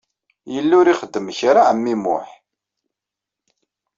Yella 0.53 0.73
ur 0.79 0.87
ixeddem 0.91 1.27
kra 1.37 1.61
ɛemmi 1.69 1.95
Muḥ. 2.03 2.27